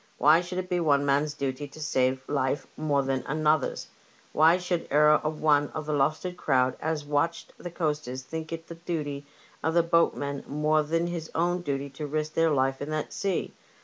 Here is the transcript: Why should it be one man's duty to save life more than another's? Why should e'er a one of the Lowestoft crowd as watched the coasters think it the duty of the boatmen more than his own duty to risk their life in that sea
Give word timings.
Why 0.17 0.41
should 0.41 0.57
it 0.57 0.67
be 0.67 0.79
one 0.79 1.05
man's 1.05 1.35
duty 1.35 1.67
to 1.67 1.79
save 1.79 2.27
life 2.27 2.65
more 2.75 3.03
than 3.03 3.23
another's? 3.27 3.87
Why 4.33 4.57
should 4.57 4.91
e'er 4.91 5.19
a 5.23 5.29
one 5.29 5.69
of 5.75 5.85
the 5.85 5.93
Lowestoft 5.93 6.35
crowd 6.37 6.75
as 6.81 7.05
watched 7.05 7.53
the 7.59 7.69
coasters 7.69 8.23
think 8.23 8.51
it 8.51 8.65
the 8.65 8.73
duty 8.73 9.27
of 9.61 9.75
the 9.75 9.83
boatmen 9.83 10.43
more 10.47 10.81
than 10.81 11.05
his 11.05 11.29
own 11.35 11.61
duty 11.61 11.91
to 11.91 12.07
risk 12.07 12.33
their 12.33 12.49
life 12.49 12.81
in 12.81 12.89
that 12.89 13.13
sea 13.13 13.53